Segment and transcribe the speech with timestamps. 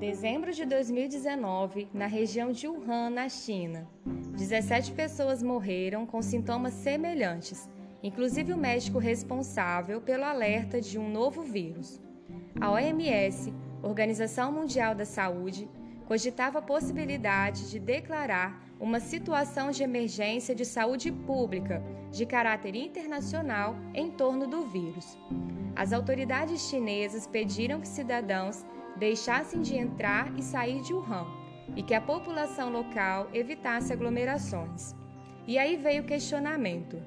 [0.00, 3.86] Dezembro de 2019, na região de Wuhan, na China.
[4.34, 7.68] 17 pessoas morreram com sintomas semelhantes,
[8.02, 12.00] inclusive o médico responsável pelo alerta de um novo vírus.
[12.58, 13.52] A OMS,
[13.82, 15.68] Organização Mundial da Saúde,
[16.06, 23.76] cogitava a possibilidade de declarar uma situação de emergência de saúde pública de caráter internacional
[23.92, 25.18] em torno do vírus.
[25.76, 28.64] As autoridades chinesas pediram que cidadãos
[28.96, 31.26] deixassem de entrar e sair de Wuhan
[31.76, 34.94] e que a população local evitasse aglomerações.
[35.46, 37.00] E aí veio o questionamento: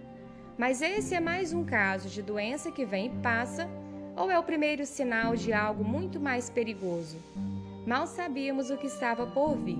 [0.58, 3.70] mas esse é mais um caso de doença que vem e passa
[4.16, 7.18] ou é o primeiro sinal de algo muito mais perigoso?
[7.86, 9.80] Mal sabíamos o que estava por vir.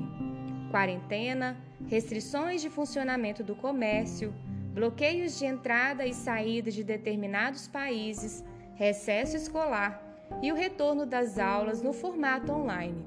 [0.72, 1.56] Quarentena,
[1.88, 4.34] restrições de funcionamento do comércio,
[4.74, 8.44] bloqueios de entrada e saída de determinados países,
[8.76, 10.03] recesso escolar
[10.42, 13.06] e o retorno das aulas no formato online.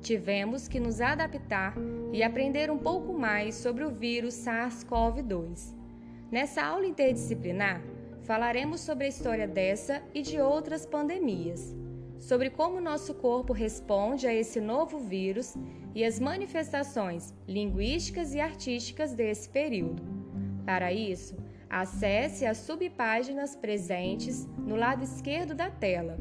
[0.00, 1.74] Tivemos que nos adaptar
[2.12, 5.74] e aprender um pouco mais sobre o vírus SARS-CoV-2.
[6.30, 7.82] Nessa aula interdisciplinar,
[8.22, 11.74] falaremos sobre a história dessa e de outras pandemias,
[12.18, 15.54] sobre como nosso corpo responde a esse novo vírus
[15.94, 20.02] e as manifestações linguísticas e artísticas desse período.
[20.66, 21.34] Para isso,
[21.68, 26.18] acesse as subpáginas presentes no lado esquerdo da tela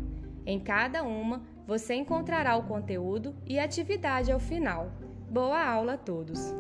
[0.48, 4.90] em cada uma, você encontrará o conteúdo e atividade ao final.
[5.30, 6.56] Boa aula a todos!